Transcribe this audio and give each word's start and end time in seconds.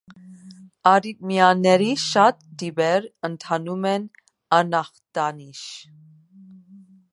Առիթմիաների 0.91 1.89
շատ 2.03 2.41
տիպեր 2.63 3.05
ընթանում 3.29 3.87
են 3.93 4.09
անախտանիշ։ 4.61 5.63